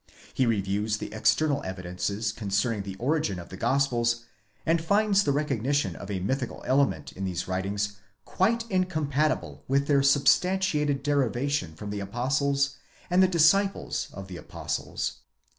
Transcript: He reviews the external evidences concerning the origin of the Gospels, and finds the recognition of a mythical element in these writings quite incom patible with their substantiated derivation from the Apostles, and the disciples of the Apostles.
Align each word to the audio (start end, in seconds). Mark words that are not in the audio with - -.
He 0.33 0.47
reviews 0.47 0.97
the 0.97 1.13
external 1.13 1.61
evidences 1.61 2.31
concerning 2.31 2.81
the 2.81 2.95
origin 2.95 3.37
of 3.37 3.49
the 3.49 3.55
Gospels, 3.57 4.25
and 4.65 4.83
finds 4.83 5.23
the 5.23 5.31
recognition 5.31 5.95
of 5.95 6.09
a 6.09 6.19
mythical 6.19 6.63
element 6.65 7.11
in 7.11 7.23
these 7.23 7.47
writings 7.47 7.97
quite 8.25 8.67
incom 8.69 9.11
patible 9.11 9.59
with 9.67 9.85
their 9.85 10.01
substantiated 10.01 11.03
derivation 11.03 11.75
from 11.75 11.91
the 11.91 11.99
Apostles, 11.99 12.77
and 13.11 13.21
the 13.21 13.27
disciples 13.27 14.07
of 14.11 14.27
the 14.27 14.37
Apostles. 14.37 15.19